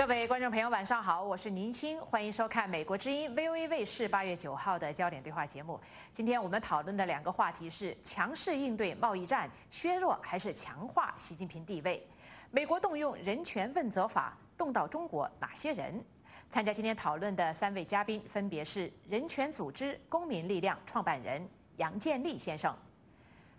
[0.00, 5.78] 各位观众朋友，晚上好，我是宁鑫，欢迎收看美国之音 VOA 卫视八月九号的焦点对话节目。
[6.10, 12.02] 今天我们讨论的两个话题是：强势应对贸易战，削弱还是强化习近平地位？
[12.50, 16.02] 美国动用人权问责法，动到中国哪些人？
[16.48, 21.46] 参加今天讨论的三位嘉宾分别是人权组织公民力量创办人
[21.76, 22.74] 杨建立先生，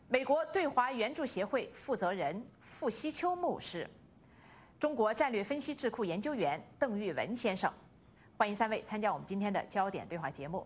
[0.08, 3.88] 美国对华援助协会负责人傅西秋牧师，
[4.82, 7.72] 中国战略分析智库研究员邓玉文先生。
[8.36, 10.66] 欢迎三位参加我们今天的焦点对话节目。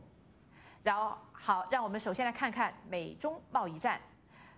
[0.81, 3.99] 然后好，让我们首先来看看美中贸易战。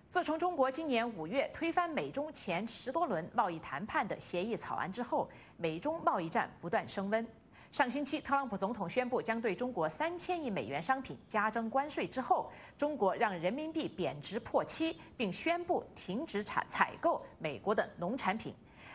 [0.08, 7.26] 自从中国今年五月推翻美中前十多轮贸易谈判的协议草案之后，美中贸易战不断升温。
[7.72, 18.54] 上星期，特朗普总统宣布将对中国三千亿美元商品加征关税之后，中国让人民币贬值破七，并宣布停止采采购美国的农产品。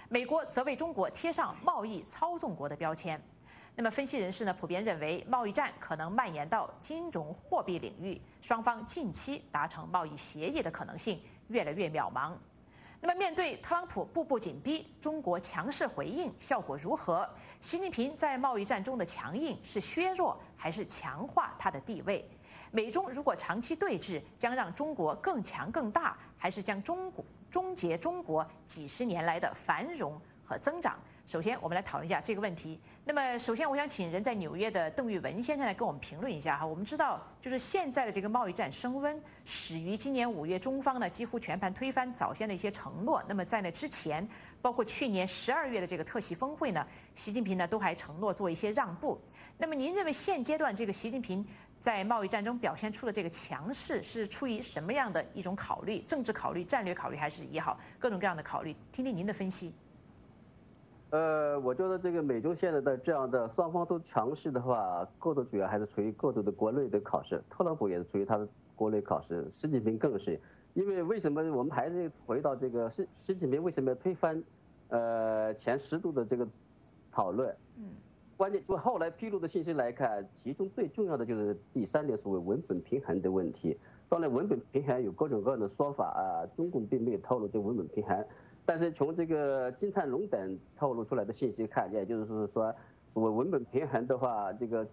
[0.09, 3.21] 美国则为中国贴上贸易操纵国的标签。
[3.75, 12.33] 那么，分析人士呢普遍认为，贸易战可能蔓延到金融货币领域，双方近期达成贸易协议的可能性越来越渺茫。
[13.01, 17.27] 那么，面对特朗普步步紧逼，中国强势回应效果如何？
[17.59, 22.29] 习近平在贸易战中的强硬是削弱还是强化他的地位？
[22.71, 30.97] 美中如果长期对峙，将让中国更强更大，还是将中国终结中国几十年来的繁荣和增长？
[31.27, 32.79] 首先，我们来讨论一下这个问题。
[33.05, 36.65] 那么，首先我想请人在纽约的邓玉文先生来跟我们评论一下哈。
[36.65, 43.23] 我们知道，就是现在的这个贸易战升温，始于今年五月，中方呢几乎全盘推翻早先的一些承诺。
[43.27, 44.27] 那么在那之前，
[44.59, 49.21] 包括去年十二月的这个特席峰会呢，习近平呢都还承诺做一些让步。
[49.59, 51.45] 那么您认为现阶段这个习近平
[51.83, 55.99] 在贸易战中表现出的这个强势，是出于什么样的一种考虑？
[56.03, 58.73] 政治考虑、战略考虑，还是也好，各种各样的考虑？
[58.89, 59.73] 听听您的分析。
[61.09, 67.43] 呃，我觉得这个美中现在的这样的双方都强势的话，过度主要还是处于过度的国内的考试。
[67.49, 68.47] 特朗普也是处于他的
[68.77, 70.39] 国内考试，习近平更是。
[70.75, 74.41] 因为为什么我们还是回到这个习习近平为什么要推翻
[74.87, 76.47] 呃前十度的这个
[77.11, 77.53] 讨论？
[77.75, 77.89] 嗯，
[78.35, 83.77] 关键就后来披露的信息来看，其中最重要的就是第三点，所谓文本平衡的问题。
[84.09, 88.25] 当然，文本平衡有各种各样的说法啊，中共并没有透露这文本平衡。
[88.65, 94.87] 但是从这个金灿荣等透露出来的信息看，也就是说，所谓文本平衡的话，这个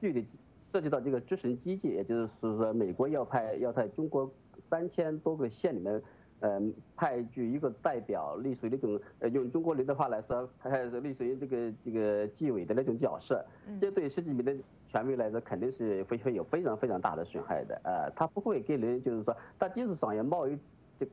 [0.00, 0.24] 具体
[0.70, 6.00] 涉及到这个执行机制，也就是说，美国要派要在中国三千多个县里面，
[6.40, 13.44] 嗯，派去一个代表，类似于那种，呃，用中国人的话来说，还是类似于这个这个纪委的那种角色。
[13.78, 14.56] 这对习近平的
[14.88, 17.80] 权威来说，肯定是会会有非常非常大的损害的。
[17.84, 20.58] 呃，他不会给人就是说，他即使商业贸易
[20.98, 21.06] 这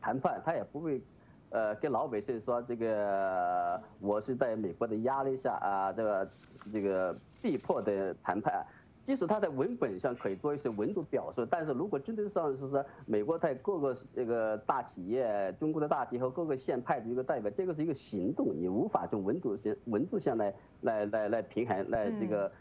[0.00, 1.00] 谈判，他也不会。
[1.50, 6.30] 呃，跟老百姓说这个，我是在美国的压力下啊，这个
[6.70, 8.66] 这个逼迫的谈判，
[9.08, 22.52] 即使他在文本上可以做一些文字表述，但是如果真的上是说美国在各个这个大企业、中国的大企业和各个县派的一个代表，这个是一个行动，你无法从文字上文字上来来来来平衡来这个。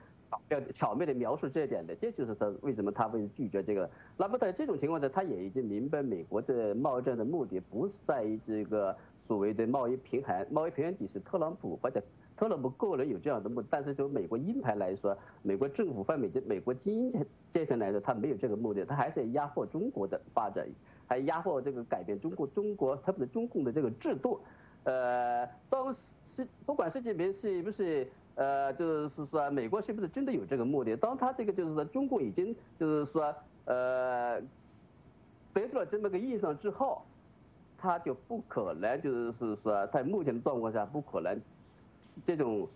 [0.50, 3.90] 要巧妙的描述这一点的，这就是他为什么他会拒绝这个。
[4.18, 12.04] 那么在这种情况下，他也已经明白美国的贸易战的目的不是在于这个所谓的贸易平衡，贸易平衡只是特朗普或者
[12.38, 20.66] 特朗普个人有这样的目，但是就美国鹰派来说，美国政府方面就美国精英阶阶层来说，他没有这个目的，他还是要压迫中国的发展，
[21.08, 24.40] 还压迫这个改变中国中国特别是中共的这个制度。
[24.84, 28.08] 呃，当时不管习近平是不是。
[28.40, 30.96] 呃，就是说，美国是不是真的有这个目的？
[30.96, 33.34] 当他这个就是说，中共已经就是说，
[33.66, 34.40] 呃，
[35.52, 37.02] 得出了这么个印象之后，
[37.80, 41.36] 他就不可能就是说，在目前的状况下，不可能
[42.24, 42.68] 这种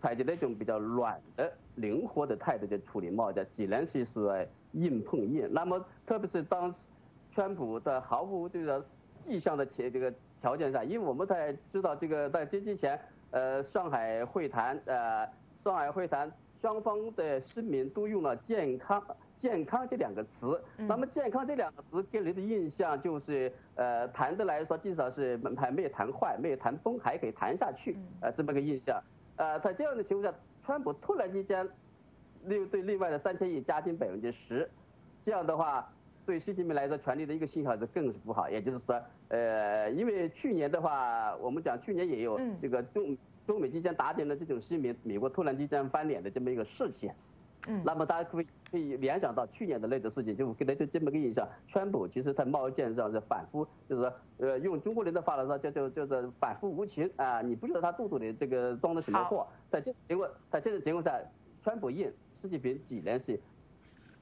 [0.00, 4.36] 采取那种比较软的、灵活的态度去处理贸易战，只能是说
[4.72, 5.48] 硬碰硬。
[5.52, 6.86] 那么，特别是当时
[7.32, 8.84] 川普的毫无这个
[9.18, 13.00] 迹象的前这个条件下，因为我们在知道这个在这之前。
[13.32, 15.28] 呃，上海会谈，呃，
[15.58, 19.02] 上海会谈双方的市民都用了“健康
[19.36, 20.60] ”“健康”这两个词。
[20.76, 29.02] 那么“健康”这两个词给人的印象就是，呃，谈的来说至少是还没有谈坏，没有谈崩，还可以谈下去，呃，这么个印象。
[29.36, 31.68] 呃，在这样的情况下，川普突然之间，
[32.44, 34.68] 另对另外的三千亿加进百分之十，
[35.22, 35.90] 这样的话。
[36.24, 38.50] 对习近平来说，权力的一个信号就更是不好。
[38.50, 47.10] 也就是说，呃，因为去年的话，我们讲去年也有这个中中美之间达成了这种新美美国突然之间翻脸的这么一个事情，
[47.68, 51.48] 嗯，那么大家可以可以联想到去年的那个事情，就给大家这么个印象。
[51.68, 57.40] 川普其实在贸易战上是反复，就是说，呃，用中国人的话来说，叫叫叫做反复无情啊！
[57.40, 59.46] 你不知道他肚子里这个装的什么货。
[59.70, 61.20] 在这结果，在这种情况下，
[61.62, 63.38] 川普硬，习近平几年是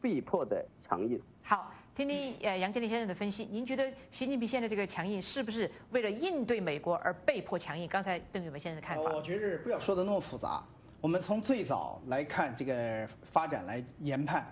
[0.00, 1.20] 被迫的强硬。
[1.42, 7.87] 好，听听呃杨建林先生的分析，您觉得习近平现在这个强硬是不是为了应对美国而被迫强硬？
[7.87, 9.12] 刚才邓玉文先生的看法。
[9.12, 10.61] 我觉得不要说的那么复杂。
[11.00, 14.44] 我们从最早来看这个发展来研判，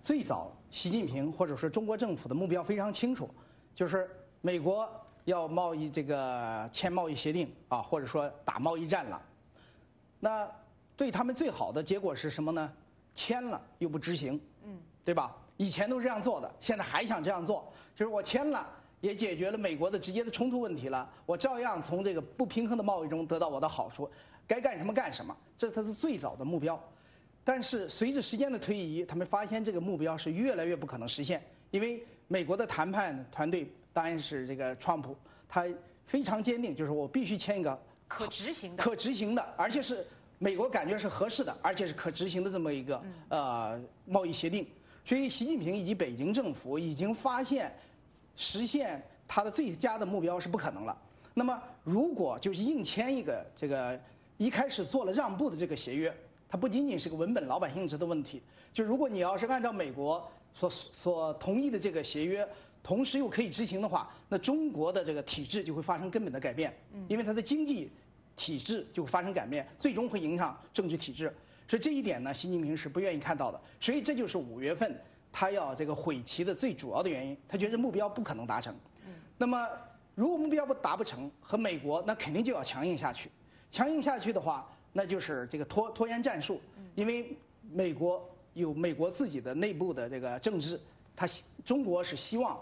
[0.00, 3.28] 最早习近平或者说中国政府的目标非常清楚，
[3.74, 4.08] 就是
[4.40, 4.88] 美国
[5.26, 9.20] 要贸易这个签贸易协定啊，或者说打贸易战了。
[10.18, 10.50] 那
[10.96, 12.72] 对他们最好的结果是什么呢？
[13.12, 15.36] 签了又不执行，嗯，对吧？
[15.56, 18.68] 以前都是这样做的，现在还想这样做，就是我签了
[19.00, 24.10] 也解决了美国的直接的冲突问题了，我照样从这个不平衡的贸易中得到我的好处。
[24.46, 26.80] 该干什么干什么，这是他是最早的目标。
[27.42, 35.16] 但是随着时间的推移，他们发现这个目标是越来越不可能实现，因为美国的谈判团队当然是这个川普，
[35.48, 35.64] 他
[36.04, 37.76] 非常坚定，就是我必须签一个
[38.06, 40.06] 可执行的、可执行的，而且是
[40.38, 44.66] 美国感觉是合适的，而且是可执行的这么一个呃贸易协定。
[45.06, 47.74] 所以习近平以及北京政府已经发现，
[48.36, 50.94] 实现他的最佳的目标是不可能了。
[51.32, 53.98] 那么如果就是硬签一个这个。
[54.38, 56.14] 一开始做了让步的这个协约，
[56.46, 58.42] 它不仅仅是个文本老百姓值的问题。
[58.70, 62.46] 就如果你要是按照美国所所同意的这个协约，
[62.82, 66.70] 同时又可以执行的话，那中国的这个体制就会发生根本的改变。
[67.08, 67.90] 因为它的经济
[68.36, 71.34] 体制就会发生改变，最终会影响政治体制。
[71.68, 73.60] 所以这一点呢，习近平是不愿意看到的。
[73.80, 75.00] 所以这就是五月份
[75.32, 77.36] 他要这个毁棋的最主要的原因。
[77.48, 78.74] 他觉得目标不可能达成。
[79.38, 79.68] 那么
[80.14, 83.30] 如果目标不达不成，和美国那肯定就要强硬下去。
[83.70, 86.60] 强硬下去的话，那就是这个拖拖延战术，
[86.94, 87.36] 因为
[87.70, 90.80] 美国有美国自己的内部的这个政治，
[91.14, 91.26] 他
[91.64, 92.58] 中国是希望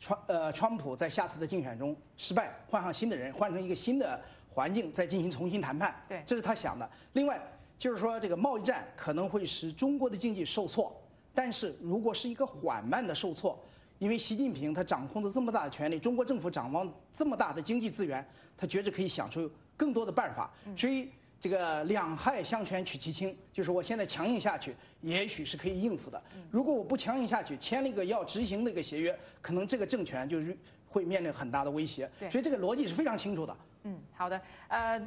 [0.00, 4.18] 川呃川普在下次的竞选中失败，换上新的人，换成一个新的
[4.48, 6.88] 环境再进行重新谈判，对，这是他想的。
[7.12, 7.38] 另外
[7.78, 10.94] 就是说这个贸易战可能会使中国的经济受挫，
[11.34, 13.58] 但是如果是一个缓慢的受挫，
[13.98, 18.26] 因为习近平他掌控着这么大的权力，中国政府掌握这么大的经济资源，
[18.56, 19.50] 他觉着可以想出。
[19.78, 26.22] 更多的办法，所以这个两害相权取其轻，就是我现在强硬下去，也许是可以应付的。
[26.50, 30.56] 如果我不强硬下去，签了一个要执行的一个协约，可能这个政权就是
[30.88, 32.10] 会面临很大的威胁。
[32.30, 33.54] 所以这个逻辑是非常清楚的。
[33.86, 34.40] 嗯，好的。
[34.66, 35.00] 呃，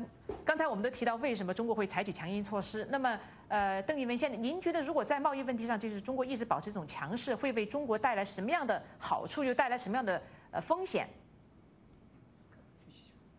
[0.45, 2.87] 刚才我们都提到为什么中国会采取强硬措施。
[2.89, 10.21] 那么，呃，邓玉文先生，您觉得如果在贸易问题上，就是中国一直保持这种强势，会为中国带来什么样的好处，又带来什么样的
[10.51, 11.09] 呃风险？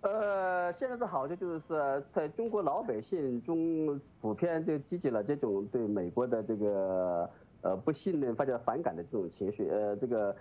[0.03, 7.31] 呃，现在的好处就是，在中国老百姓中普遍就积极了这种对美国的这个
[7.63, 9.71] 呃不信任或者反感的这种情绪。
[9.71, 10.37] 呃，这个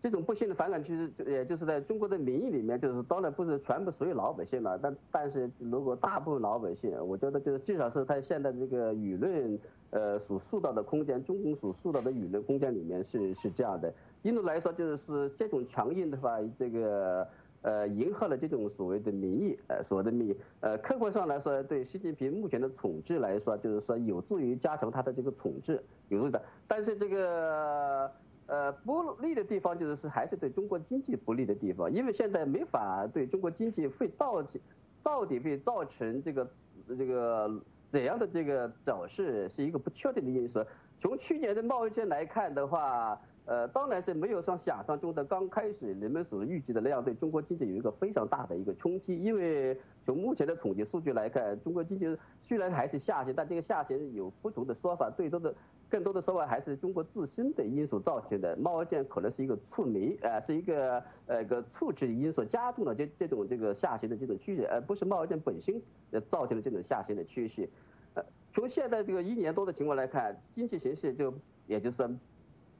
[0.00, 9.58] 这种不幸的反感其实也就是在中国的民意里面，就是当然不是全部所有老百姓了，但但是如果大部分老百姓，我觉得就是至少是他现在这个舆论
[9.90, 13.92] 呃所塑造的空间，中共所塑造的舆论空间里面是是这样的。
[14.22, 17.26] 印度来说，就是这种强硬的话，这个。
[17.60, 26.40] 呃，迎合了这种所谓的民意，呃，所谓的民意，呃，客观上来说，对习近平目前的统治来说，就是说有助于加强他的这个统治，有助的。
[26.68, 28.08] 但是这个
[28.48, 34.60] 呃不利的地方，就是还是对中国经济不利的地方，因为现在没法对中国经济会到底
[35.00, 36.50] 到底会造成这个
[36.98, 40.64] 这个怎样的这个走势，是一个不确定的因素。
[40.98, 43.16] 从去年的贸易战来看的话。
[43.48, 49.16] 呃，当然是没有像想象中的刚开始人们所预计的那样，对中国经济有一个非常大的一个冲击。
[49.16, 55.54] 因为从目前的统计数据来看，中国经济虽然还是下行，但这个下行有不同的说法，最多的、
[55.88, 58.56] 更多的说法还是中国自身的因素造成的。
[58.56, 65.80] 贸易战可能是一个促媒，呃，是一个呃个促制因素，加重了这这种这个下行的这种趋势，而不是贸易战本身
[66.10, 67.68] 呃造成的这种下行的趋势。
[68.14, 71.32] 呃，从现在这个一年多的情况来看，经济形势就
[71.66, 72.08] 也就是说。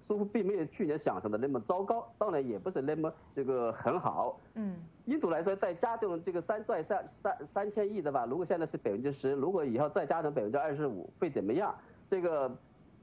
[0.00, 4.41] 似乎并没有去年想象的那么糟糕，当然也不是那么这个很好。
[4.55, 11.75] 嗯，印度来说再加重这个三再三三三千亿的吧，如果现在是百分之十，如果以后再加成百分之二十五，会怎么样？
[12.09, 12.50] 这个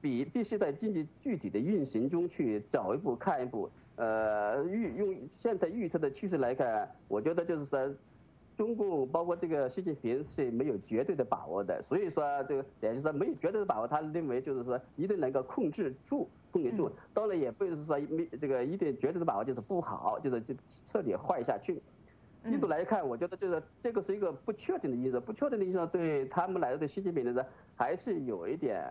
[0.00, 3.70] 比必须在经济具体的运行中去走一步看一步。
[3.96, 7.94] 呃，预用现在预测的趋势来看，我觉得就是说。
[8.56, 16.90] 中共包括这个习近平是没有绝对的把握的，所以说这个也就是说没有绝对的把握，他认为就是说一定能够控制住，控制住。
[17.12, 20.54] 当然也不是说没这个一定绝对的把握就是不好，就是就
[20.86, 21.82] 彻底坏下去。
[22.46, 27.44] 印度来看，我觉得就是这个是一个不确定的因素，不确定的因素对他们来说，对习近平来说
[27.76, 28.82] 还是有一点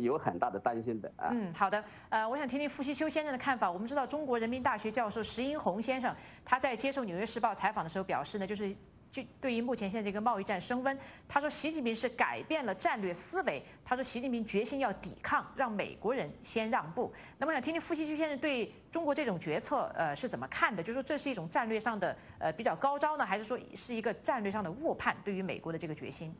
[0.00, 1.28] 有很大的担心的啊。
[1.30, 3.70] 嗯，好的，呃，我想听听傅西修先生的看法。
[3.70, 6.14] 我们知道，中国人民大学教授石英红先生
[6.44, 8.76] 他在接受《纽约时报》采访的时候表示呢，就是。
[9.08, 13.62] 就对于目前现在这个贸易战升温，他说习近平是改变了战略思维。
[13.82, 17.10] 他说习近平决心要抵抗，让美国人先让步。
[17.38, 20.82] 那么想听听傅西居先生对中国这种决策呃是怎么看的？
[20.82, 25.16] 就说这是一种战略上的呃比较高招呢，还是说是一个战略上的误判？
[25.24, 26.34] 对于美国的这个决心？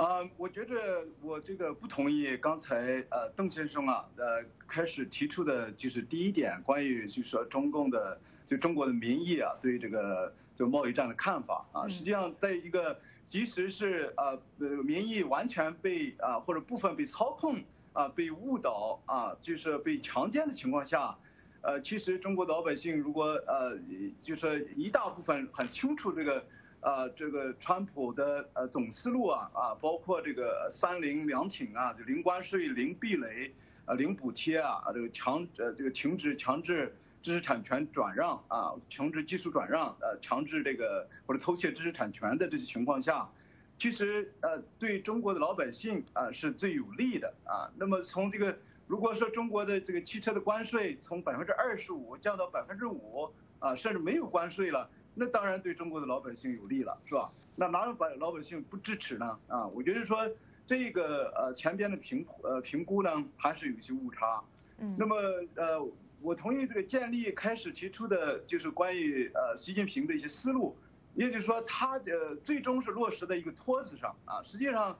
[0.00, 10.32] 啊，我觉得我这个不同意刚才呃邓先生啊呃开始提出的就是第一点，关于就是说中共的就中国的民意啊对这个。
[10.56, 17.62] 就贸易战的看法啊，实际上在一个即使是呃呃民意完全被啊或者部分被操控
[17.94, 21.16] 啊被误导啊就是被强奸的情况下，
[21.62, 23.78] 呃其实中国的老百姓如果呃
[24.20, 26.44] 就是一大部分很清楚这个
[26.80, 33.52] 呃这个川普的呃总思路啊啊包括这个三零两挺啊就零关税零壁垒
[33.84, 36.94] 啊零补贴啊这个强呃这个停止强制。
[37.22, 43.28] 知识产权转让啊，强制技术转让，呃，强制这个或者偷窃知识产权的这些情况下，
[43.76, 47.68] 其实呃对中国的老百姓啊是最有利的啊。
[47.76, 48.56] 那么从这个
[48.86, 57.30] 如果说中国的这个汽车的关税从百分之二十五降到百分之五啊，甚至没有关税了，那当然对中国的老百姓有利了，是吧？
[57.56, 59.38] 那哪有把老百姓不支持呢？
[59.48, 60.28] 啊，我觉得说
[60.66, 64.42] 这个呃前边的评呃评估呢还是有一些误差。
[64.78, 64.96] 嗯。
[64.98, 65.16] 那么
[65.54, 65.86] 呃。
[66.22, 70.76] 我同意这个建立开始提出的就是关于呃习近平的一些思路，
[71.14, 74.42] 也就是说他呃最终是落实在一个托子上啊。
[74.42, 74.98] 实际上，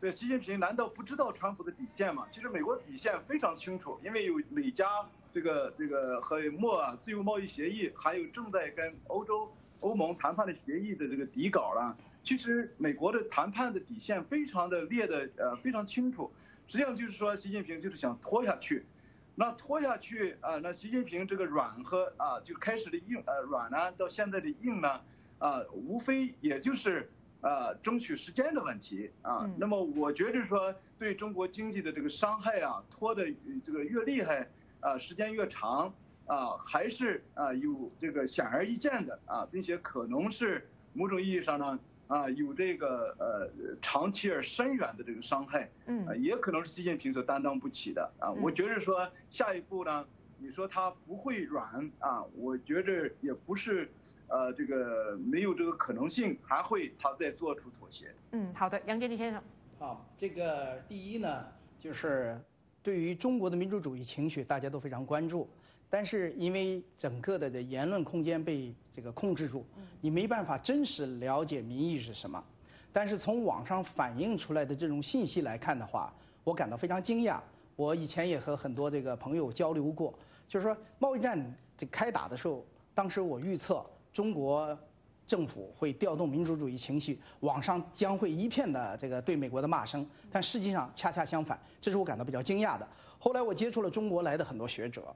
[0.00, 2.26] 这习近平难道不知道川普的底线吗？
[2.32, 4.88] 其实美国底线非常清楚，因为有美加
[5.32, 11.96] 这个这个和墨自由贸易协议，还有正在跟欧洲欧盟谈判的协议的这个底稿了。
[12.22, 16.30] 其实美国的谈判的底线非常的列的呃非常清楚，
[16.68, 18.84] 实际上就是说习近平就是想拖下去。
[19.34, 25.00] 那拖下去啊，那习近平这个软和啊，就开始的硬呃软呢，到现在的硬呢，
[25.38, 27.10] 啊，无非也就是
[27.40, 29.50] 啊争取时间的问题啊。
[29.56, 33.26] 那么我觉得说对中国经济的这个伤害啊，拖的
[33.64, 34.46] 这个越厉害
[34.82, 35.94] 啊，时间越长
[36.26, 41.80] 啊，还是啊有这个显而易见的啊，并且可能是某种意义上呢。
[42.08, 48.30] 啊，有这个呃长期而深远的这个伤害，嗯，也可能是习近平所担当不起的啊。
[48.30, 50.04] 我觉得说下一步呢，
[50.36, 53.90] 你说他不会软啊，我觉着也不是，
[54.28, 58.14] 呃，这个没有这个可能性，还会他再做出妥协。
[58.32, 59.42] 嗯，好的，杨建立先生。
[59.78, 61.46] 好，这个第一呢，
[61.78, 62.38] 就是
[62.82, 65.48] 对于中国的民主主义情绪，大家都非常关注。
[65.88, 69.64] 但是因为整个的这言论空间被这个控制住，
[70.00, 72.42] 你没办法真实了解民意是什么。
[72.92, 76.12] 但是从网上反映出来的这种信息来看的话，
[76.44, 77.38] 我感到非常惊讶。
[77.76, 80.12] 我以前也和很多这个朋友交流过，
[80.48, 81.38] 就是说贸易战
[81.76, 84.78] 这开打的时候，当时我预测中国
[85.26, 90.06] 政府会调动民主主义情绪，网上将会一片的这个对美国的骂声。
[90.30, 92.86] 但实际上恰恰相反，这是我感到比较惊讶的。
[93.18, 95.14] 后来我接触了中国来的很多学者。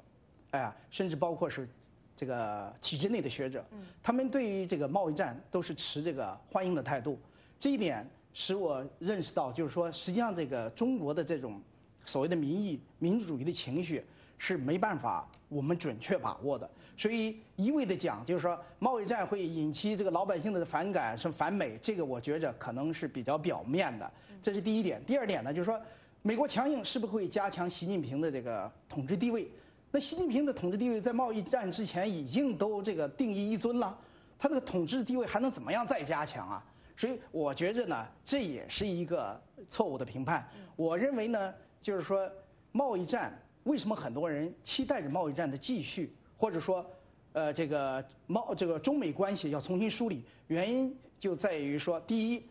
[0.52, 1.68] 哎呀，甚至包括是
[2.14, 3.62] 这个体制内的学者，
[4.02, 7.18] 他们对于这个贸易战都是持这个欢迎的态度。
[7.58, 11.60] 这一点使我认识到，就是说，实际上这个中国的这种
[12.06, 14.02] 所谓的民意、民主主义的情绪
[14.38, 16.68] 是没办法我们准确把握的。
[16.96, 24.10] 所以一味的讲，就是说贸易战会引起这个老百姓的反感，是反美，这个我觉着可能是比较表面的。
[24.40, 25.02] 这是第一点。
[25.04, 25.80] 第二点呢，就是说
[26.22, 29.50] 美国强硬是不是会加强习近平的这个统治地位？
[29.90, 33.96] 那习近平的统治地位在贸易战之前已经都这个定义一尊了，
[34.38, 36.64] 他这个统治地位还能怎么样再加强啊？
[36.96, 39.38] 所以我觉着呢，这也是一个
[39.68, 40.48] 错误的评判。
[40.74, 42.30] 我认为呢，就是说
[42.72, 46.84] 贸易战为什么很多人期待着贸易战的继续，或者说，
[47.32, 52.42] 呃，这个贸这个中美关系要重新梳理，原因就在于说，第一，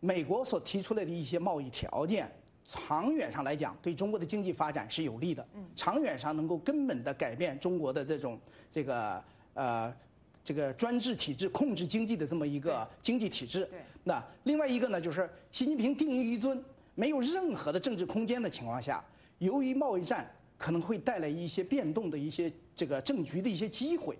[0.00, 2.30] 美国所提出来的一些贸易条件。
[2.68, 5.46] 长远上来讲，对中国的经济发展是有利的。
[5.54, 8.36] 嗯，长远上能够根本的改变中国的这种
[8.70, 9.24] 这个
[9.54, 9.94] 呃
[10.42, 13.64] 这个专制体制控制经济的这么一个经济体制。
[13.66, 13.78] 对。
[14.02, 16.60] 那另外一个呢，就是习近平定于一尊，
[16.96, 19.04] 没有任何的政治空间的情况下，
[19.38, 24.18] 由于贸易战可能会带来一些变动的一些这个政局的一些机会。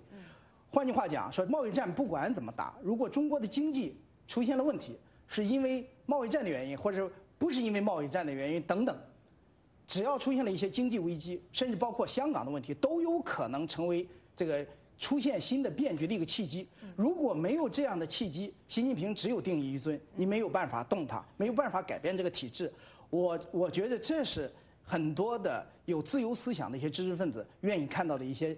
[0.70, 7.10] 换句话讲，说贸易战不管怎么打，如果中国的经济出现了问题，是因为贸易战的原因，或者。
[7.38, 8.96] 不是因为贸易战的原因等等，
[9.86, 14.66] 只要出现了一些经济危机，甚至包括香港的问题，都有可能成为这个
[14.96, 16.66] 出现新的变局的一个契机。
[16.96, 22.72] 如果没有这样的契机，习近平只有定于一尊，你没有办法动他，没有办法改变这个体制。
[23.10, 24.50] 我我觉得这是
[24.88, 28.56] 很多的有自由思想的一些知识分子愿意看到的一些，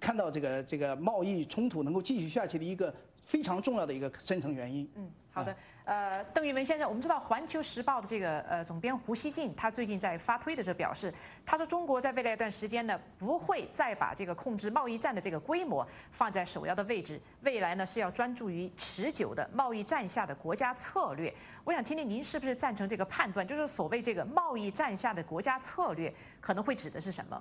[0.00, 2.92] 看到这个这个贸易冲突能够继续下去的一个
[3.26, 4.88] 非常重要的一个深层原因。
[4.94, 5.54] 嗯，好的。
[5.84, 11.14] 呃，邓玉文先生，我们知道《环球时报》的这个呃总编胡锡进，他最近在发推的时候表示，
[11.44, 21.32] 他说中国在未来一段时间呢，不会再把这个控制贸易战的这个规模放在首要的位置，未来呢是要专注于持久的贸易战下的国家策略。
[21.62, 27.40] 我想听听您是不是赞成这个判断，就是所谓这个贸易战下的国家策略可能会指的是什么？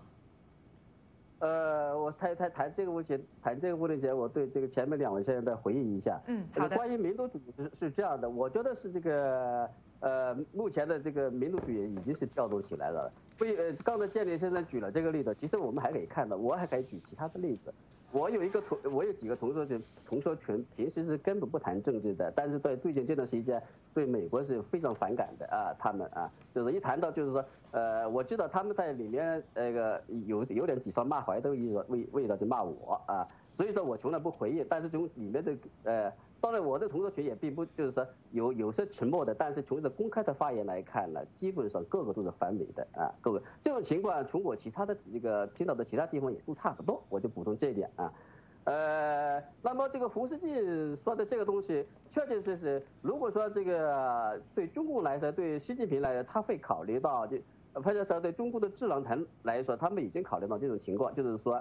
[1.39, 6.19] 呃，我谈谈谈这个问题，谈这个问题前，我对这个前面两位先生再回应一下。
[6.27, 6.75] 嗯，好的。
[6.75, 13.11] 关于民族主义是是这样的，我觉得是这个呃，目前的这个民族主义已经是调动起来了。
[13.41, 17.73] 为呃，刚才建立先生举了这个例子，其实我们还可以看到，我还可以举其他的例子。
[18.15, 23.62] 我有一个同，我有几个同学群，同学群平时是根本不谈政治的，但是在最近这段时间
[23.93, 35.53] 对美国是非常反感的啊，他们啊，就是一谈到就是说，呃，我知道他们在里面那个有有点指桑骂槐的意思，味味道就骂我啊，所以说我从来不回应，但是从里面的
[35.84, 36.13] 呃。
[36.41, 48.13] 当然，我的同学群也并不就是说有有些沉默的，但是从这公开的发言来看呢，基本上个个都是反美的啊，各个这种情况从我其他的这个听到的其他地方也都差不多，我就补充这一点啊。
[48.65, 57.37] 呃，那么这个胡锡进说的这个东西，确确实实，如果说这个对中共来说，对习近平来说，他会考虑到就，
[57.73, 61.59] 或者说对中共的智囊团来说，他们已经考虑到这种情况，就是说。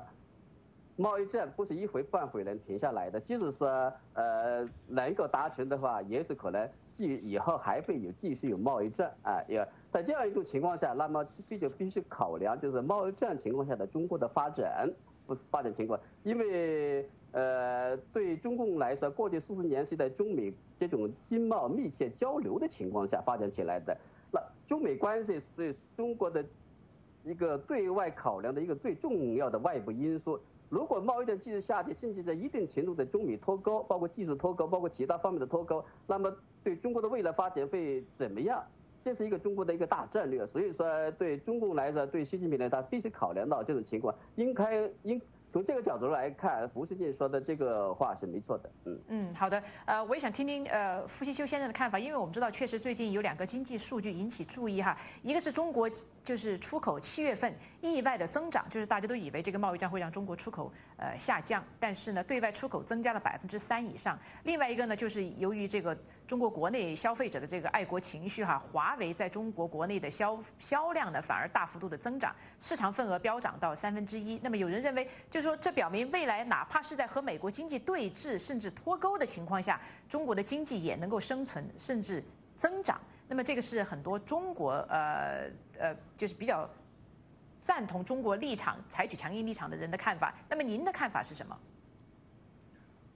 [0.97, 9.43] 贸易战不是一回半回能停下来的，即使说呃能够达成的话，也是可能继以后还会有继续有贸易战啊。
[9.49, 14.89] 也在这样一种情况下，那么必就必须考量就是贸易战情况下的中国的发展
[15.27, 23.97] 不发展情况，因为呃对中共来说，过去四十年是在中美这种经贸密切交流的情况下发展起来的，
[24.31, 26.45] 那中美关系是中国的
[27.25, 30.39] 一个对外考量的一个最重要的外部因素。
[30.69, 38.65] 如果贸易战继续下去，甚至在一定程度的中美脱钩，包括技术脱钩，包括其他方面的脱钩，那么对中国的未来发展会怎么样？
[39.05, 40.47] 这是一个中国的一个大战略。
[40.47, 45.21] 所以说，对中共来说，对习近平来说，必须考量到这种情况，应该应。
[45.53, 48.69] 从这个角度来看，胡世进说的这个话是没错的。
[48.87, 49.63] 嗯嗯，好的。
[49.87, 54.99] 呃，我也想听听呃傅西修先生的看法，因为我们知道，确实最近有两个经济数据引起注意哈。
[55.23, 55.89] 一个是中国
[56.25, 57.55] 就是出口七月份
[57.93, 64.19] 意外的增长，就是大家都以为这个贸易战会让中国出口呃下降，但是呢，对外出口增加了百分之三以上。
[64.43, 74.41] 另外一个呢，就是由于这个中国国内消费者的这个爱国情绪哈，华为在中国国内的销销量呢反而大幅度的增长，市场份额飙涨到三分之一。
[74.43, 75.45] 那么有人认为就是。
[75.45, 82.25] 说这表明未来哪怕是在和美国经济对峙甚至脱钩的情况下，中国的经济也能够生存甚至
[82.57, 82.99] 增长。
[83.29, 86.67] 那么这个是很多中国呃呃就是比较
[87.65, 90.35] 赞同中国立场、采取强硬立场的人的看法。
[90.51, 91.59] 那么您的看法是什么？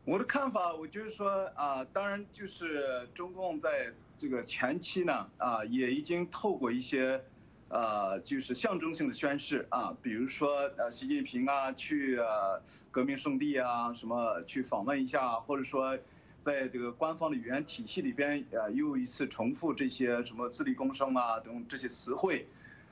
[0.07, 7.23] 我的看法，我就是说啊，当然就是中共在这个前期呢啊，也已经透过一些。
[7.71, 12.59] 呃，就是象征性的宣誓啊，比如说呃，习近平啊去呃
[12.91, 15.95] 革命圣地啊，什么去访问一下，或者说
[16.41, 22.49] 在这个官方的语言体系里边呃又一次重复这些什么自力更生啊等这些词汇，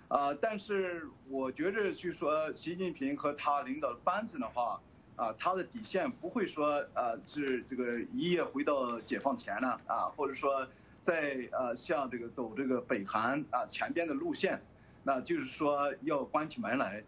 [0.09, 4.81] 啊，但是我觉着就说习近平和他领导的班子的话，
[5.17, 10.67] 啊，他的底线不会说呃是这个一夜回到解放前了啊，或者说。
[10.99, 14.61] 在呃，像这个走这个北韩啊前边的路线，
[15.05, 17.05] 那就是说要关起门来，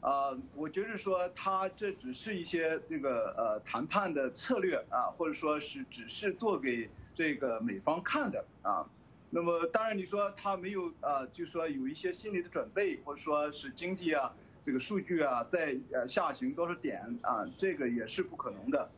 [0.00, 8.88] 啊，我觉得说他这只是一些这个呃谈判的策略啊，或者说是只是做给这个美方看的啊。
[9.34, 14.30] 那么当然你说他没有啊，就说有一些心理的准备，或者说是经济啊
[14.62, 18.90] 这个数据啊在呃下行多少点啊，这个也是不可能的。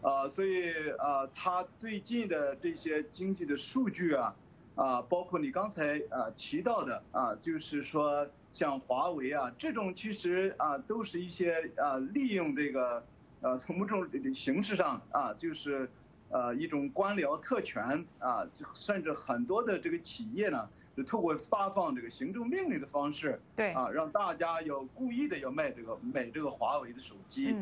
[0.00, 4.34] 啊，所以啊，他最近的这些经济的数据啊，
[4.76, 13.04] 啊，包括你刚才啊提到的啊，就是说像华为啊这种，其实啊都是一些啊利用这个
[13.40, 15.90] 呃从某种形式上啊，就是
[16.30, 27.54] 呃一种官僚特权啊，甚至很多的这个企业呢，就透过发放这个行政命令的方式，对啊，让大家要故意的要卖这个买这个华为的手机。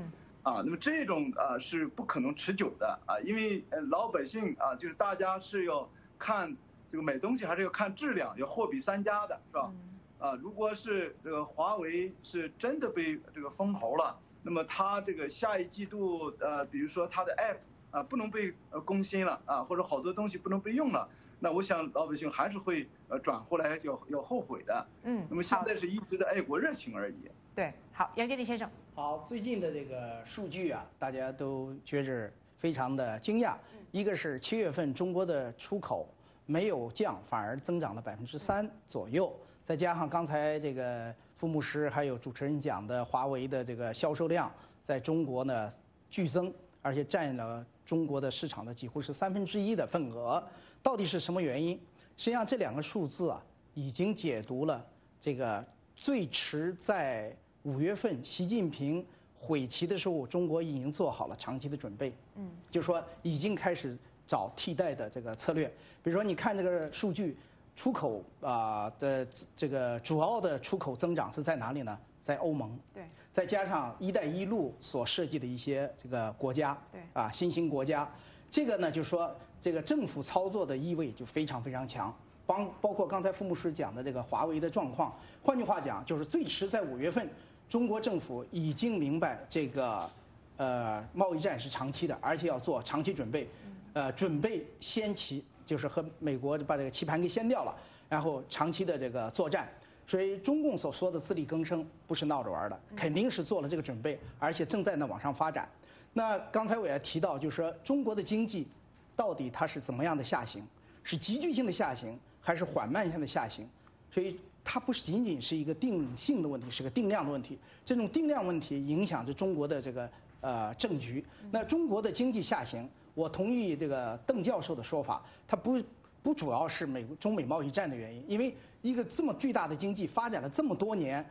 [0.44, 5.86] 啊，那么这种啊是不可能持久的啊，因为老百姓啊，就是大家是要
[6.18, 6.56] 看
[6.88, 9.70] 这个买东西还是要看质量，要货比三家的是吧？
[10.18, 17.58] 啊，如果是这个华为是真的被这个封喉了，那么它这个下一季度呃，比如说它的 App
[17.98, 21.08] 啊不能被呃攻心了啊，或者好多东西不能被用了，
[21.40, 24.86] 那我想老百姓还是会呃转过来要要后悔的。
[25.02, 27.16] 嗯，那么现在是一直的爱国热情而已。
[27.54, 28.70] 对，好，杨建立先生。
[28.94, 33.54] 好，最近的这个数据啊，大家都觉着非常的惊讶。
[33.90, 36.08] 一个是七月份中国的出口
[36.46, 39.34] 没有降，反而增长了百分之三左右，
[39.64, 44.52] 再加上刚才这个傅牧师还有主持人讲的华为的这个销售量
[44.84, 45.72] 在中国呢
[46.10, 50.42] 剧增，而且占了中国的市场的几乎是三分之一的份额。
[50.82, 51.78] 到底是什么原因？
[52.16, 53.42] 实际上这两个数字啊，
[53.74, 54.84] 已经解读了
[55.20, 55.64] 这个
[55.96, 59.04] 最迟在五月份习近平。
[59.40, 65.72] 会期的时候，中国已经做好了长期的准备，嗯，就说已经开始找替代的这个策略。
[66.02, 67.38] 比如说，你看这个数据，
[67.76, 71.96] 出口啊的这个主要的出口增长是在哪里呢？
[72.28, 78.06] 在欧盟，对，再加上“一带一路”所设计的一些这个国家，对，啊，新兴国家，
[78.50, 82.14] 这个呢，就是说这个政府操作的意味就非常非常强。
[82.44, 87.26] 包包括刚才傅牧师讲的这个华为的状况，换句话讲，就是最迟在五月份。
[87.66, 90.10] 中国政府已经明白这个，
[90.58, 93.48] 呃，贸易战是长期的，而且要做长期准备，
[93.94, 97.74] 呃，准备先期就是和美国把这个棋盘给掀掉了，
[98.06, 99.66] 然后长期的这个作战。
[100.08, 105.68] 所以中共所说的自力更生不是闹着玩的，肯定是做了这个准备，而且正在呢往上发展。
[106.12, 108.66] 那刚才我也提到，就是说中国的经济
[109.14, 110.66] 到底它是怎么样的下行？
[111.04, 113.68] 是急剧性的下行，还是缓慢性的下行？
[114.10, 114.40] 所以。
[114.70, 117.58] 它不是仅仅是一个定性的问题，是个定量的问题。
[117.86, 120.10] 这种定量问题影响着中国的这个
[120.42, 121.24] 呃政局。
[121.50, 125.82] 那中国的经济下行，我同意这个邓教授的说法，它不
[126.22, 131.24] 不主要是美中美贸易战的原因，因为一个这么巨大的经济发展了这么多年，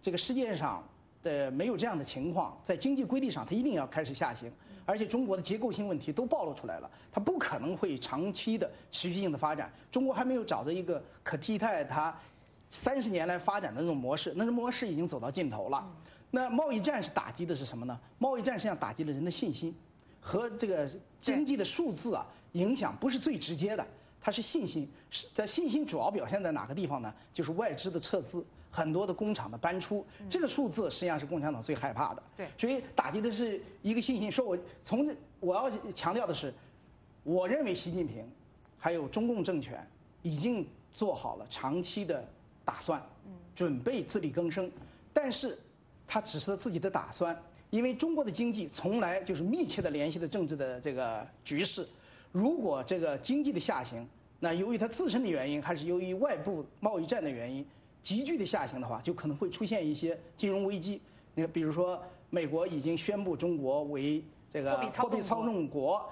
[0.00, 0.82] 这个世界上
[1.22, 4.52] 的没有这样的情况，在经济规律上它一定要开始下行，
[4.84, 9.72] 而且中国的结构性问题都暴露出来了，它不可能会长期的持续性的发展。
[9.90, 12.14] 中国还没有找到一个可替代它。
[12.74, 15.86] 三十年来发展的那种模式，那种模式已经走到尽头了。
[16.30, 18.00] 那贸易战是打击的是什么呢？
[18.18, 19.76] 贸易战实际上打击了人的信心，
[20.22, 23.86] 和这个经济的数字啊影响不是最直接的，
[24.22, 24.88] 它是信心。
[25.10, 27.12] 是在信心主要表现在哪个地方呢？
[27.32, 32.22] 就是外资的撤资，很多的工厂的搬出，这个数字实际上是共产党最害怕的。
[32.36, 34.30] 对，所以打击的是一个信心。
[34.32, 36.54] 说我从我要强调的是，
[37.24, 38.24] 我认为习近平
[38.78, 39.86] 还有中共政权
[40.22, 42.26] 已经做好了长期的。
[42.64, 43.04] 打算，
[43.56, 44.70] 准备自力更生，
[45.12, 45.58] 但是，
[46.06, 47.36] 他只是自己的打算，
[47.70, 51.84] 因为中国的经济从来就是密切的联系的政治的这个局势，
[52.32, 54.08] 如果这个经济的下行，
[54.40, 57.64] 那由于它自身的原因，还是由于外部贸易战的原因，
[58.00, 61.00] 急剧的下行的话，就可能会出现一些金融危机。
[61.34, 66.10] 那，比如说，美国已经宣布中国为这个货币操纵国，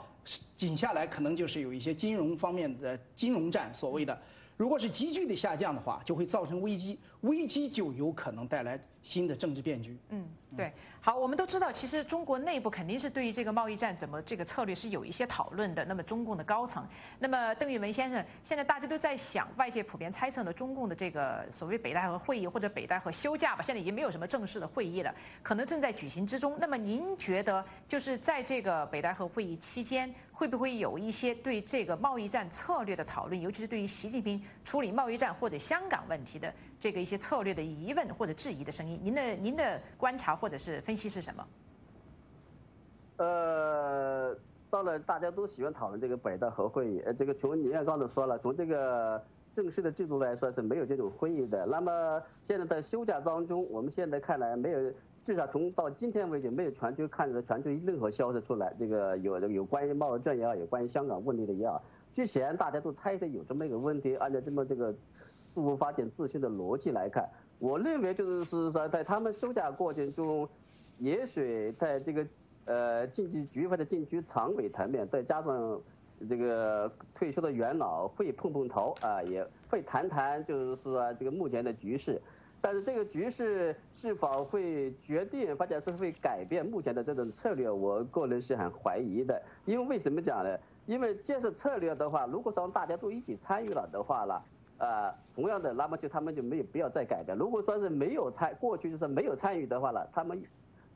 [0.55, 4.17] 紧下来可能就是有一些金融方面的金融战，所谓的。
[4.61, 9.97] 如果是急剧的下降的话，就会造成危机，危机就有可能带来新的政治变局。
[10.11, 10.71] 嗯，对。
[11.01, 15.83] 好，我们都知道，其实中国内部肯定是对于这个贸易战怎么这个策略是有一些讨论的。
[15.87, 16.87] 那么中共的高层，
[17.19, 26.55] 那么邓玉文先生，现在大家都在想，外界普遍猜测呢，中共的这个所谓北戴河会议或者北戴河休假吧，现在已经没有什么正式的会议了，可能正在举行之中。
[26.61, 36.51] 那么您觉得，就是在这个北戴河会议期间，会不会有一些对这个贸易战策略的讨论，尤其是对于习近平处理贸易战或者香港问题的？
[36.81, 41.47] 这个一些策略的疑问或者质疑的声音，您的您的观察或者是分析是什么？
[43.19, 44.35] 呃，
[44.71, 49.23] 到了大家都喜欢讨论这个北戴河会议，呃，这个从您也刚才说了，从这个
[49.55, 51.67] 正式的制度来说是没有这种会议的。
[51.67, 54.91] 那么现在在休假当中，我们现在看来没有，
[55.25, 64.95] 至少从到今天为止没有传出看到传出任何消息出来，这个有有关于贸易战也好，有关于香港问题的也好，之前大家都猜测有这么一个问题，按照这么这个。
[65.53, 67.29] 自我发展自信的逻辑来看，
[67.59, 70.49] 我认为就是说，在他们休假过程中，
[70.99, 72.27] 也许在这个
[72.67, 75.81] 呃经济局或者经济常委层面，再加上
[76.29, 82.23] 这个退休的元老会碰碰头啊，也会谈谈就是说这个目前的局势，
[82.61, 89.41] 但是这个局势是否会决定或者是会改变目前的这种策略，我个人是很怀疑的。
[89.65, 90.59] 因为为什么讲呢？
[90.87, 94.43] 因为建设策略的话，如果说大家都一起参与了的话呢？
[94.79, 97.37] 呃，同样的，那么就他们就没有必要再改变。
[97.37, 100.43] 如果说是没有参，过去就是没有参与的话呢，他们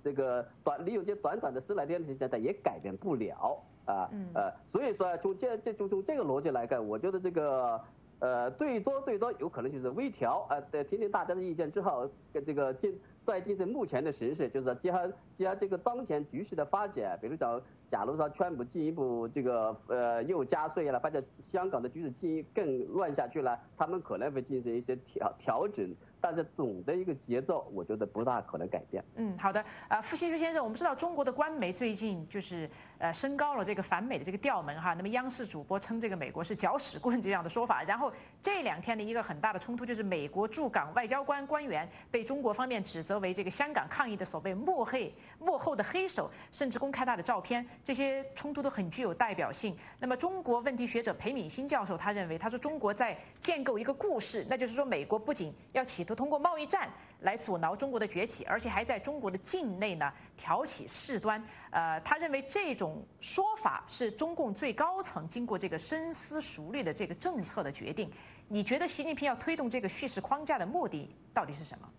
[0.02, 4.08] 这个短利用这短短的十来天的时间，他也改变不了啊。
[4.32, 7.78] 呃，所以说从这这从从这个逻辑来看，我觉得这个
[8.20, 25.94] 呃最多最多有可能就是微调呃，在听听大家的意见之后，跟这个进再进行目前的形势，就是结合结合这个当前局势的发展，比如讲，假如说川普进一步这个呃又加税了，发现香港的局势进一更乱下去了，他们可能会进行一些调调整。
[26.24, 29.04] 但是总的一个节奏，我觉得不大可能改变。
[29.16, 29.62] 嗯，好的。
[29.88, 34.94] 呃，傅希书先生，我们知道中国的官媒最近就是呃升高了这个反美的这个调门哈。
[34.94, 37.82] 那么央视主播称这个美国是搅屎棍这样的说法。
[37.82, 38.10] 然后
[38.40, 47.62] 这两天的一个很大的冲突就是美国驻港外交官官员被中国方面指责为这个香港抗议的所谓幕黑幕后的黑手，甚至公开他的照片。
[47.84, 49.76] 这些冲突都很具有代表性。
[50.00, 56.13] 那么中国问题学者裴敏欣教授他认为，他说中国在建构一个故事，那就是说美国不仅要企图。
[56.14, 56.88] 通过贸易战
[57.20, 61.42] 来阻挠中国的崛起，而且还在中国的境内呢挑起事端。
[61.70, 68.10] 呃，他认为这种说法是中共最高层经过这个深思熟虑的这个政策的决定。
[68.46, 71.90] 你觉得习近平要推动这个叙事框架的目的到底是什么？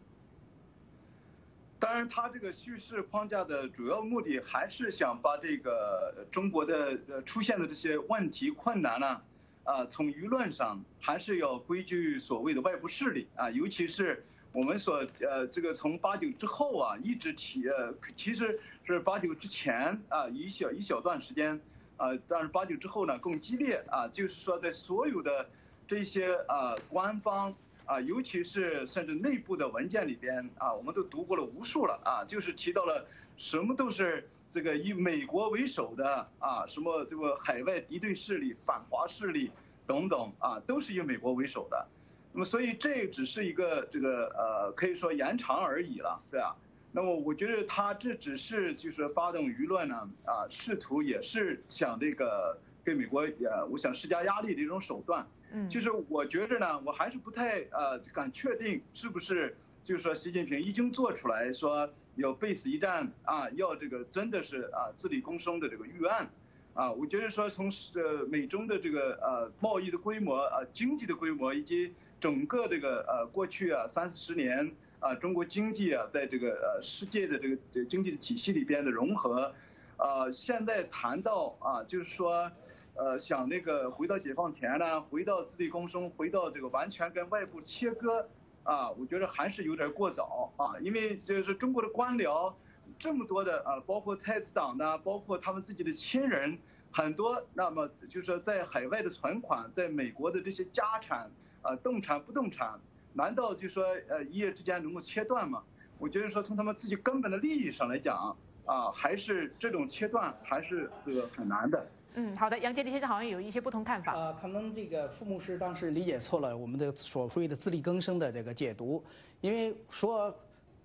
[1.78, 9.22] 当然，他这个叙事框架的主要目的还是想把这个中国的呃出现的这些问题困难呢。
[9.66, 21.60] 啊从舆论上还是要归咎于所谓的外部势力啊，尤其是我们所呃这个从八九之后啊，一直提呃，其实是八九之前啊一小一小段时间
[21.98, 25.50] 啊，但是八九之后呢更激烈啊，就是说在所有的
[25.88, 27.54] 这些啊官方
[27.86, 33.06] 啊，尤其是甚至内部的文件里边啊，我们都读过了无数了啊，就是提到了
[33.38, 34.28] 什么都是。
[34.52, 39.52] 这个以美国为首的啊，什么这个海外敌对势力、反华势力
[39.86, 41.86] 等等啊，都是以美国为首的。
[42.32, 46.56] 那么，所以这只是一个这个呃，可以说延长而已了，对吧？
[46.94, 55.28] 那么，我觉得他这只是就是发动舆论呢啊，试图也是想这个给美国呃，我想施加压力的一种手段。
[55.52, 55.68] 嗯。
[55.68, 61.90] 就是我觉着呢，我还是不太呃敢确定是不是就是说习近平已经做出来说。
[62.16, 63.50] 要背死一战啊！
[63.52, 66.30] 要这个真的是啊自力更生的这个预案，
[66.74, 79.54] 啊，我觉得说从呃美中的这个呃贸易的规模啊经济的规模以及整个这个呃过去啊三四十年啊中国经济啊在这个呃世界的这个这经济体系里边的融合，
[79.98, 82.50] 啊现在谈到啊就是说
[82.96, 88.30] 呃想那个回到解放前呢，回到自力更生，回到这个完全跟外部切割。
[88.66, 92.52] 啊，我觉得还是有点过早啊，因为就是中国的官僚
[92.98, 96.58] 这么多的啊，包括太子党的，包括他们自己的亲人，
[96.92, 101.30] 很多，那么就是说在海外的存款，在美国的这些家产
[101.62, 102.80] 啊，动产不动产，
[103.14, 105.64] 难道就说呃一夜之间能够切断吗？
[106.00, 111.88] 我觉得说从他们自己根本的利益上来讲啊，还是这种切断还是这个很难的。
[112.18, 114.14] 嗯，好的，杨洁篪先生好像有一些不同看法。
[114.14, 119.04] 呃，可能这个傅牧师当时理解错了我们的所谓的自力更生的这个解读，
[119.42, 120.34] 因为说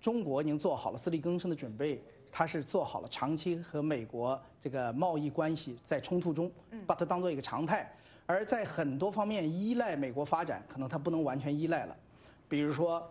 [0.01, 6.51] 中国已经做好了自力更生的准备，它是做好了长期和美国这个贸易关系在冲突中，
[6.85, 7.89] 把它当做一个常态，
[8.25, 11.95] 而在很多方面依赖美国发展，可能它不能完全依赖了，
[12.49, 13.09] 比如说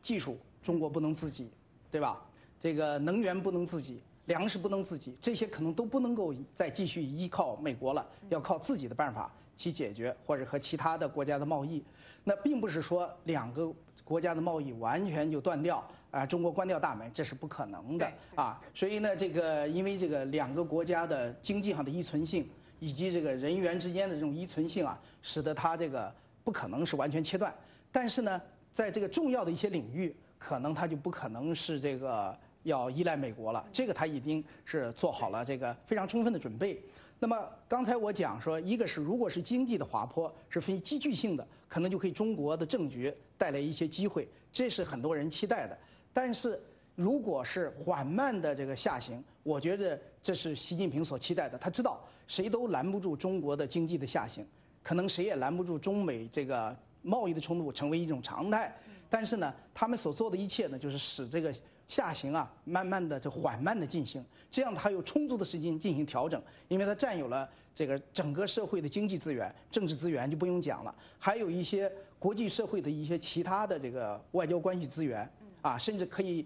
[0.00, 1.50] 技术，中国不能自己，
[1.90, 2.24] 对吧？
[2.58, 4.00] 这个能源不能自己。
[4.28, 11.82] 粮食不能自己，这些可能都不能够再继续依靠美国了，要靠自己的办法去解决，或者和其他的国家的贸易。
[12.24, 13.72] 那并不是说两个
[14.04, 18.60] 国家的贸易完全就断掉啊，中国关掉大门，这是不可能的啊。
[18.74, 22.46] 所以呢，这个因为这个两个国家的经济上的依存性，
[22.78, 26.14] 以及这个人员之间的这种依存性啊，使得它这个
[26.44, 27.54] 不可能是完全切断。
[27.90, 28.42] 但是呢，
[28.74, 32.38] 在这个重要的一些领域，可能它就不可能是这个。
[32.68, 36.80] 要依赖美国了，这个他已经是做好了这个非常充分的准备。
[37.18, 45.76] 那么刚才我讲说，一个是如果是经济的滑坡是非积聚性的，可能就可以中国的政局带来一些机会，这是很多人期待的。
[46.12, 46.62] 但是
[46.94, 51.58] 如果是缓慢的这个下行，我觉得这是习近平所期待的。
[51.58, 54.46] 他知道谁都拦不住中国的经济的下行，
[54.80, 58.72] 可能谁也拦不住中美这个贸易的冲突成为一种常态。
[59.10, 61.52] 但是呢，他们所做的一切呢，就是使这个。
[61.88, 75.28] 下行啊，慢慢的就缓慢的进行，这样它有充足的时间进行调整，因为它占有了这个整个社会的经济资源、政治资源就不用讲了，还有一些国际社会的一些其他的这个外交关系资源，
[75.62, 76.44] 啊，甚至可以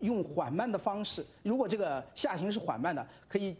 [0.00, 3.56] 用缓慢的方式，如果这个下行是缓慢的，可以，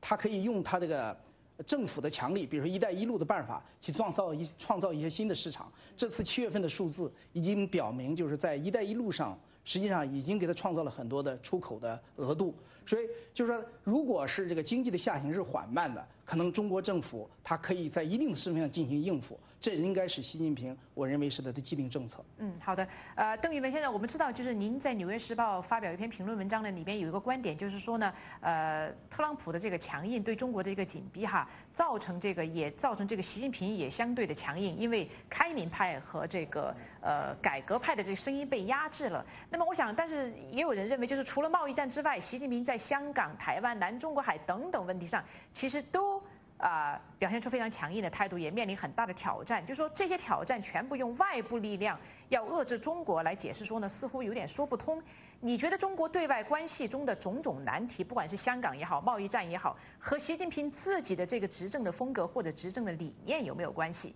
[0.00, 1.16] 它可以用它这个
[1.64, 5.72] 政府的强力，比如说“一带一路”的办法，去创造一创造一些新的市场。
[5.96, 9.38] 这次七月份的数字已经表明，就是在“一带一路”上。
[9.64, 12.54] 实际上已经给它创造了很多的出口的额度，
[12.86, 22.24] 所以就是说，如果是这个经济的下行是缓慢的，可能中国政府它可以在一定的事情上进行应付，这应该是习近平我认为是他的既定政策。
[22.38, 22.86] 嗯，好的。
[23.14, 39.24] 呃，邓玉文先生，我们知道，就是您在《纽约时报》发表一篇评论文章呢，里边有一个观点，就是说呢，呃，特朗普的这个强硬对中国的一个紧逼哈，造成这个也造成这个习近平也相对的强硬，因为开明派和这个呃改革派的这个声音被压制了。
[39.50, 46.20] 那么我想，但是也有人认为，就是除了贸易战之外，习近平在在香港、台湾、南中国海等等问题上，其实都。
[46.56, 49.66] 啊，表现出非常强硬的态度，也面临很大的挑战。
[49.66, 55.02] 就说这些挑战全部用外部力量要遏制中国来解释，说呢，似乎有点说不通。
[55.40, 64.14] 你觉得中国对外关系中的种种难题，不管是香港也好，贸易战也好，和习近平自己的这个执政的风格或者执政的理念有没有关系？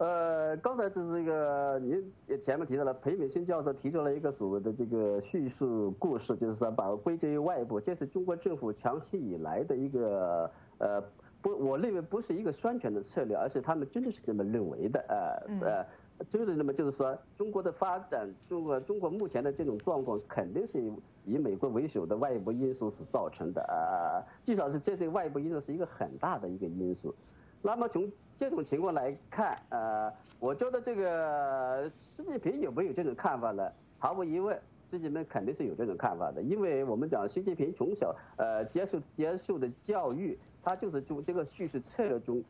[0.00, 2.02] 呃，刚才这是一个，您
[2.40, 11.02] 前面提到了裴美新教授提出了一个所谓的这个叙述故事，就是说把归结于外部，这是中国政府长期以来的一个呃
[11.42, 15.86] 不，我认为不是一个宣传的策略，而是他们真的是这么认为的，呃呃，
[16.30, 20.82] 真的那么就是说中国的发展，中国中国目前的这种状况肯定是
[21.26, 27.14] 以美国为首的外部因素所造成的，呃，至少是这些外部因素是一个很大的一个因素。
[27.62, 33.70] 那么从这种情况来看，呃，我觉得这个习近平有没有这种看法呢？
[33.98, 34.58] 毫无疑问，
[34.90, 42.42] 习近平肯定是有这种看法的，因为我们讲习近平从小呃接受接受的教育，他就是从这个叙事策略中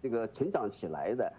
[0.00, 1.32] 这个成长起来的。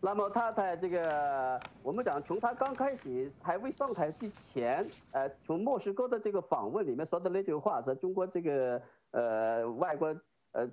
[0.00, 10.08] 那么他在这个我们讲从他刚开始还未上台之前，呃，从莫斯科的这个访问里面说的那句话，说中国这个呃外国
[10.50, 10.68] 呃。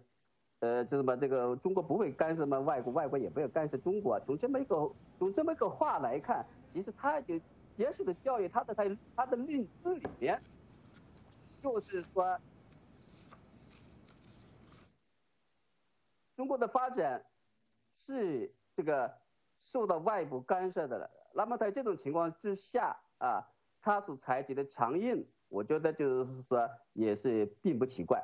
[0.65, 4.19] 呃，就是么这个中国不会干涉嘛，外国外国也不要干涉中国。
[4.21, 7.39] 从这么一个从这么一个话来看，其实他就
[7.71, 8.83] 接受的教育，他的他
[9.15, 10.41] 他的认知里面，
[11.61, 12.39] 就是说，
[16.35, 17.23] 中国的发展
[17.95, 19.13] 是这个
[19.59, 21.11] 受到外部干涉的了。
[21.31, 23.47] 那么在这种情况之下啊，
[23.81, 28.23] 他所采取的强硬，我觉得就是说也是并不奇怪。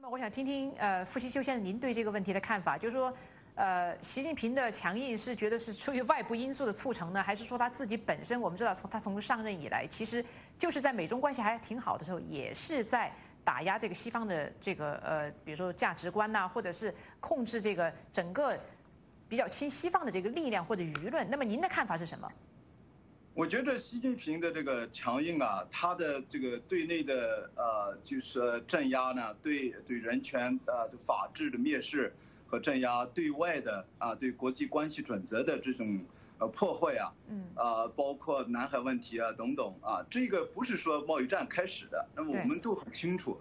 [0.00, 3.12] 那么我想听听呃傅西修先生您对这个问题的看法，就是说，
[3.56, 8.40] 呃，习近平的强硬是觉得是出于外部因素的促成呢，还是说他自己本身？
[8.40, 10.24] 我们知道从他从上任以来，其实
[10.56, 13.10] 就是在美中关系还挺好的时候，也是在
[13.42, 18.56] 打压这个西方的这个呃，比如说价值观呐，或者是控制这个整个
[19.28, 21.28] 比较亲西方的这个力量或者舆论。
[21.28, 22.30] 那么您的看法是什么？
[23.38, 32.12] 我觉得习近平的这个强硬啊，他的这个对内的呃，就是镇压呢，对对人权呃法治的蔑视
[32.48, 36.04] 和镇压，对外的啊，对国际关系准则的这种
[36.40, 43.38] 呃破坏啊，嗯，啊，包括南海问题啊等等啊，这个不是说贸易战开始的，那么我们都很清楚。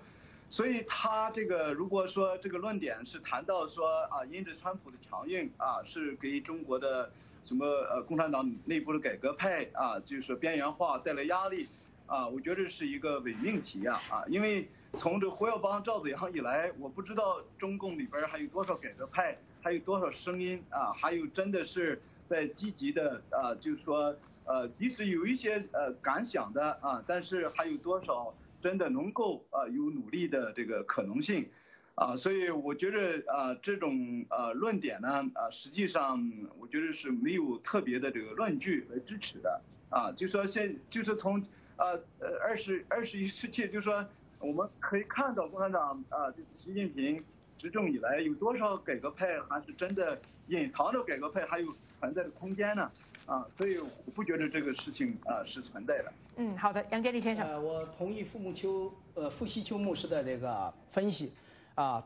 [0.49, 7.11] 所以他这个如果说这个论点是谈到说啊，因着川普的强硬啊，是给中国的
[7.43, 11.67] 什么呃共产党内部的改革派啊，就是边缘化带来压力
[12.05, 28.33] 啊，我觉得是一个伪命题呀啊，因为从这胡耀邦、赵子阳以来，我不知道中共里边还有多少改革派，还有多少声音啊，还有真的是在积极的啊，就是说呃，即使有一些呃感想的啊，但是还有多少？
[28.61, 31.47] 真的能够啊有努力的这个可能性，
[31.95, 41.41] 啊，所以我觉得啊这种呃论点呢啊实际上我觉得是没有特别的这个论据来支持的啊，就说现就是从
[41.77, 44.05] 呃呃二十二十一世纪，就说
[44.39, 47.23] 我们可以看到共产党啊习近平
[47.57, 51.67] 执政以来有多少改革派还是真的隐藏着改革派还有
[51.99, 52.91] 存在的空间呢？
[53.27, 56.13] 啊，所以我不觉得这个事情啊是存在的。
[56.37, 57.45] 嗯，好的，杨建立先生。
[57.45, 61.33] 呃，我同意傅木秋呃傅西秋牧师的这个分析，
[61.75, 62.03] 啊，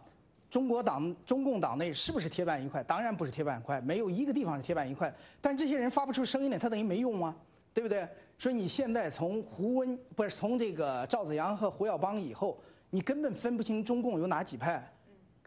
[0.50, 2.84] 中国党中共党内是不是铁板一块？
[2.84, 5.14] 当然不是铁板一块，没有一个地方是铁板一块。
[5.40, 7.36] 但这些人发不出声音来，他等于没用啊？
[7.74, 8.06] 对不对？
[8.40, 14.92] 所以你现在从胡温不是从这个赵子阳和胡耀邦以后，你根本分不清中共有哪几派，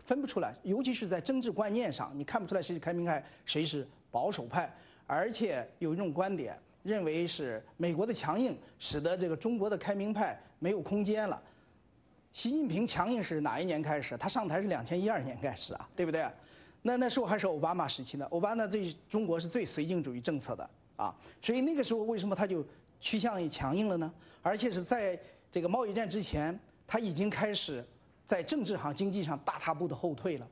[0.05, 0.55] 分不出来。
[0.63, 4.73] 尤其是在政治观念上，你看不出来谁是开明派，谁是保守派。
[5.07, 11.43] 而且有一种观点认为是美国的强硬使得这个中国的开明派没有空间了。
[12.33, 14.17] 习近平强硬是哪一年开始？
[14.17, 16.27] 他上台是两千一二年开始啊，对不对？
[16.83, 18.27] 那那时候还是奥巴马时期呢。
[18.31, 22.67] 奥巴马对中国是最绥靖主义政策的啊，所以那个时候为什么他就
[23.01, 24.13] 趋向于强硬了呢？
[24.43, 25.19] 而且是在
[25.51, 27.85] 这个贸易战之前，他已经开始
[28.27, 30.49] 在政治上、经济上大踏步的后退了，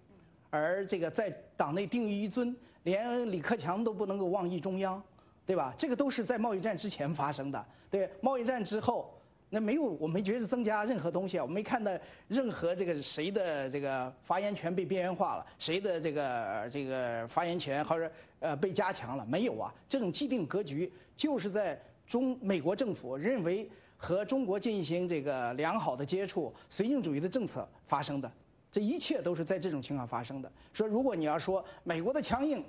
[0.51, 1.31] 而这个在
[1.63, 2.53] 党内定于一尊。
[2.83, 5.01] 连李克强都不能够妄议中央，
[5.47, 5.73] 对吧？
[5.79, 7.65] 这个都是在贸易战之前发生的。
[7.89, 9.15] 对贸易战之后，
[9.49, 11.97] 那没有，我没觉得增加任何东西啊，我没看到
[12.27, 18.11] 任何这个谁的这个发言权被边缘化了，谁的这个这个发言权或者
[18.41, 19.73] 呃被加强了，没有啊。
[19.89, 28.33] 这种既定格局就是在中美国政府认为和中国进行这个良好的接触、绥靖主义的政策发生的，
[28.73, 30.51] 这一切都是在这种情况发生的。
[30.73, 32.65] 说如果你要说美国的强硬，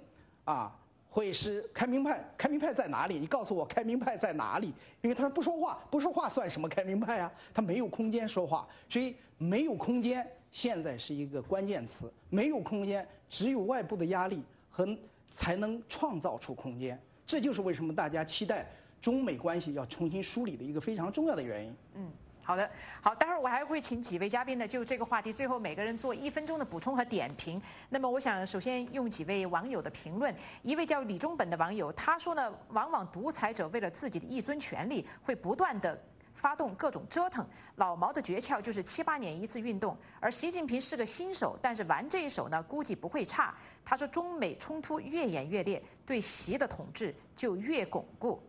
[0.45, 0.77] 啊。
[1.15, 2.27] 会是开明派？
[2.35, 3.19] 开明派在哪里？
[3.19, 4.73] 你告诉我开明派在哪里？
[5.03, 7.31] 因为他说不说话，不说话算什么开明派啊？
[7.53, 12.11] 他没有空间说话，所以没有空间现在是一个关键词。
[12.31, 14.41] 没有空间，只有外部的压力
[14.71, 14.97] 和
[15.29, 16.99] 才能创造出空间。
[17.27, 18.67] 这就是为什么大家期待
[18.99, 21.75] 中美关系要重新梳理的一个非常重要的原因。
[21.93, 22.11] 嗯。
[22.45, 22.69] 好的，
[23.01, 27.61] 好，待会儿我还会请几位嘉宾呢，就这个话题，最后每个人做一分钟的补充和点评。
[27.87, 35.97] 那么，我想首先用几位网友的评论，一位叫李忠本的网友，他说呢，往往独裁者为了自己的一尊权力，会不断的
[36.33, 37.47] 发动各种折腾。
[37.77, 43.55] 老毛的诀窍就是七八年一次运动，而习近平是个新手，但是玩这一手呢，估计不会差。
[43.85, 48.43] 他说，中美冲突越演越烈，对习的统治就越巩固。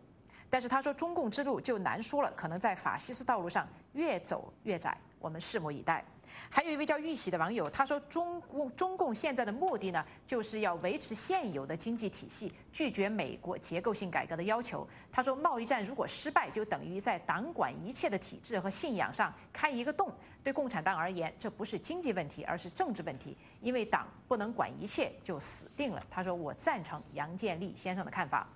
[0.47, 4.95] 但是他说，中共之路就难说了，可能在法西斯道路上越走越窄。
[5.17, 6.05] 我们拭目以待。
[6.49, 14.85] 还有一位叫玉玺的网友，他说，中共中共现在的目的呢，就是要维持现有的经济体系，拒绝美国结构性改革的要求。
[15.11, 20.11] 他说，贸易战如果失败，就等于在党管一切的体制和信仰上开一个洞。
[20.43, 26.03] 对共产党而言，这不是经济问题，而是政治问题，因为党不能管一切，就死定了。
[26.09, 28.47] 他说，我赞成杨建立先生的看法。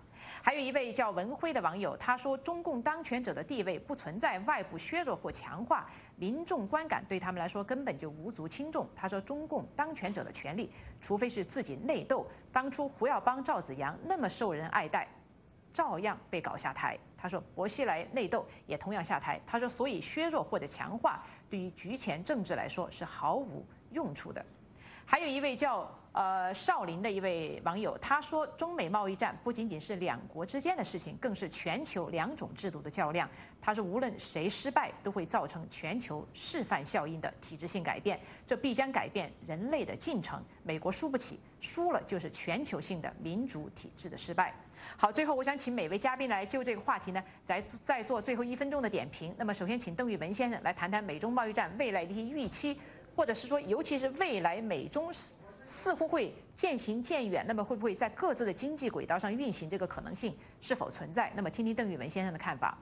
[0.42, 10.72] 还有一位叫文辉的网友，他说：“中共当权者的地位不存在外部削弱或强化，民众观感对他们来说根本就无足轻重。”他说：“中共当权者的权利，
[11.02, 15.08] 除非是自己内斗，当初胡耀邦、赵子阳那么受人爱戴，
[15.74, 24.44] 照样被搞下台。”他说：“薄熙来内斗也同样下台。”他说：“所以削弱或者强化，对于局前政治来说是毫无用处的。”
[25.10, 25.90] 还有一位叫。
[26.12, 33.30] 呃，少林的一位网友他说，中美贸易战不仅仅是两国之间的事情，更是全球两种制度的较量。
[33.62, 40.44] 他说，无论谁失败，都会造成全球示范效应的体制性改变，这必将改变人类的进程。
[40.64, 44.54] 美国输不起，输了就是全球性的民主体制的失败。
[44.98, 49.34] 好，最后我想请每位嘉宾来就这个话题呢，再再做最后一分钟的点评。
[49.38, 52.80] 那么，首先请邓玉文先生来谈谈美中贸易战未来的一些预期，
[53.20, 55.12] 或者是说，尤其是未来美中。
[55.66, 59.70] 似乎会渐行渐远，那么会不会在各自的经济轨道上运行？
[59.70, 61.32] 这个可能性是否存在？
[61.36, 62.76] 那么听听邓玉文先生的看法。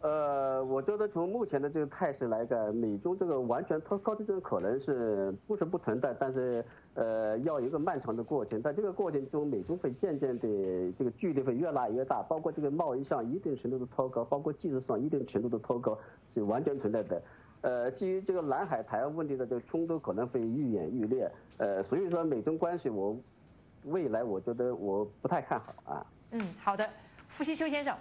[0.00, 6.12] 呃，我觉得从目前的这个态势来看，美中这个完全脱钩的这个可能是不是不存在？
[6.18, 6.62] 但是
[6.94, 8.60] 呃，要一个漫长的过程。
[8.60, 10.48] 在这个过程中，美中会渐渐的
[10.98, 15.96] 这个距离会越拉越大，包括这个贸易上一定程度的脱钩，包括技术上一定程度的脱钩
[16.26, 17.22] 是完全存在的。
[17.62, 23.16] 呃，基于这个南海、台湾问题的这个冲突可能会愈演愈烈，呃，所以说美中关系我
[23.84, 26.06] 未来我觉得我不太看好啊。
[26.32, 26.90] 嗯，好的，
[27.28, 27.96] 傅西秋先生，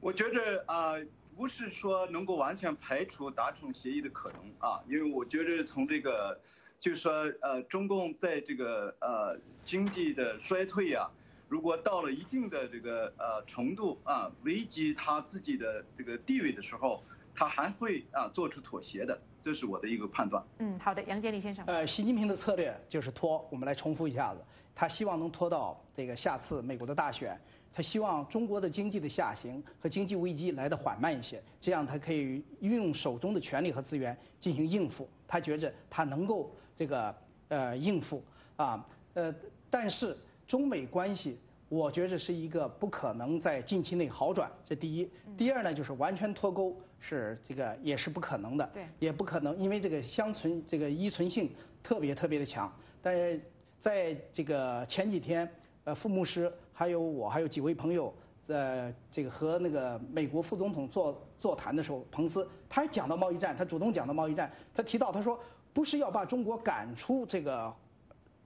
[0.00, 0.94] 我觉得啊，
[1.36, 6.40] 不是说能够完全排除达成协议的可能啊，因为我觉得从这个
[6.78, 11.10] 就是说呃，中共在这个呃经济的衰退啊，
[11.46, 17.02] 如果到了一定的这个呃程度啊，危及他自己的这个地位的时候。
[17.38, 20.44] 他还会啊做出妥协的，这是我的一个判断。
[20.58, 21.64] 嗯，好的，杨建立先生。
[21.66, 24.42] 呃，习近平的策略就是拖，我们来重复一下子，
[24.74, 27.40] 他希望能拖到这个下次美国的大选，
[27.72, 35.08] 他希望中国的经济的下行和经济危机来得缓慢一些，这样他可以运用手中的权力和资源进行应付。
[35.28, 37.14] 他觉着他能够这个
[37.46, 38.20] 呃应付
[38.56, 38.84] 啊
[39.14, 39.32] 呃，
[39.70, 41.38] 但是中美关系。
[41.70, 45.06] 我觉着是一个不可能在近期内好转，这第一。
[45.36, 51.50] 第二呢，就是完全脱钩是这个也是不可能的，也不可能，因为这个相存这个依存性
[51.82, 52.72] 特别特别的强。
[53.00, 53.40] 但
[53.78, 55.48] 在这个前几天，
[55.84, 65.38] 呃，傅牧师还有我还有几位朋友在这个和那个美国副总统座座谈的时候，彭斯他还讲到贸易战，他主动讲到贸易战，他提到他说
[65.72, 67.72] 不是要把中国赶出这个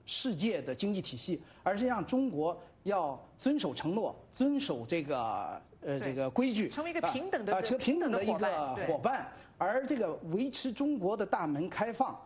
[0.07, 2.61] 世界的经济体系，而是让中国。
[2.85, 9.29] 要遵守承诺，遵守这个呃这个规矩，成为一个平等的啊，成平等的一个伙伴。
[9.57, 12.21] 而这个维持中国的大门开放，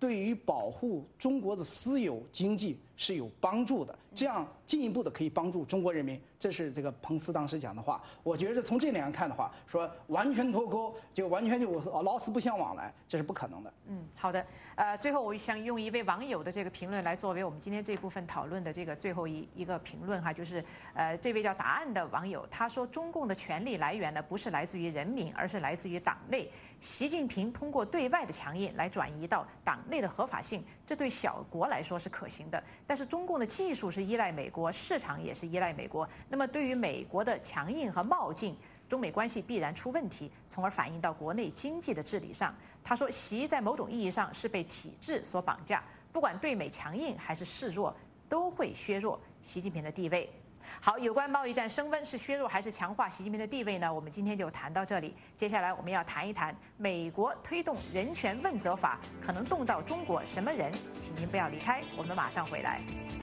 [0.00, 6.20] 对于保护中国的私有经济是有帮助的，这样进一步的可以帮助中国人民。
[6.40, 8.02] 这是这个彭斯当时讲的话。
[8.24, 13.72] 我觉得从这点上看的话，说完全脱钩就完全就老死不相往来，这是不可能的。
[13.86, 14.44] 嗯，好的。
[14.74, 20.64] 呃，最后我想用一位网友的这个评论来作为我们今天这部分讨论的这个最后一一个评论哈，就是
[20.94, 26.50] 呃这位叫答案的网友他说，中共的权力来源呢不是来自于人民，而是来自于党内。
[26.80, 32.62] 习近平通过对外的强硬来转移到党内的合法性，这对小国来说是可行的。
[32.86, 36.08] 但是中共的技术是依赖美国，市场也是依赖美国。
[36.30, 38.56] 那么对于美国的强硬和冒进，
[38.88, 42.54] 中美关系必然出问题，从而反映到国内经济的治理上。
[42.82, 47.94] 他说，习在某种意义上是被体制所绑架，不管对美强硬还是示弱，
[48.30, 50.30] 都会削弱习近平的地位。
[50.80, 53.92] 好，有关贸易战升温是削弱还是强化习近平的地位呢？
[53.92, 55.14] 我们今天就谈到这里。
[55.34, 60.70] 接下来我们要谈一谈美国推动人权问责法可能动到中国什么人？
[61.00, 62.80] 请您不要离开，我们马上回来。